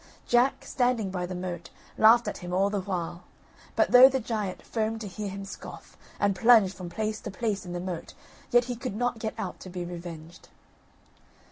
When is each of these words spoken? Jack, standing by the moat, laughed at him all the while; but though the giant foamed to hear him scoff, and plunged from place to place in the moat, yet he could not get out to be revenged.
Jack, 0.27 0.65
standing 0.65 1.11
by 1.11 1.27
the 1.27 1.35
moat, 1.35 1.69
laughed 1.95 2.27
at 2.27 2.39
him 2.39 2.51
all 2.51 2.71
the 2.71 2.81
while; 2.81 3.21
but 3.75 3.91
though 3.91 4.09
the 4.09 4.19
giant 4.19 4.63
foamed 4.63 4.99
to 5.01 5.07
hear 5.07 5.29
him 5.29 5.45
scoff, 5.45 5.95
and 6.19 6.35
plunged 6.35 6.73
from 6.73 6.89
place 6.89 7.21
to 7.21 7.29
place 7.29 7.67
in 7.67 7.73
the 7.73 7.79
moat, 7.79 8.15
yet 8.49 8.63
he 8.65 8.75
could 8.75 8.95
not 8.95 9.19
get 9.19 9.35
out 9.37 9.59
to 9.59 9.69
be 9.69 9.85
revenged. 9.85 10.49